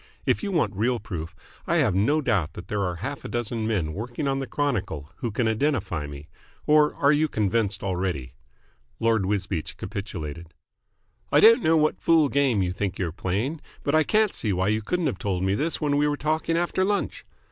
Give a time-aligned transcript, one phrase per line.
[0.25, 1.35] If you want real proof,
[1.67, 5.07] I have no doubt that there are half a dozen men working on the Chronicle
[5.17, 6.27] who can identify me.
[6.65, 8.33] Or are you convinced already?"
[8.99, 10.55] Lord Wisbeach capitulated.
[11.31, 14.69] "I don't know what fool game you think you're playing, but I can't see why
[14.69, 17.23] you couldn't have told me this when we were talking after lunch."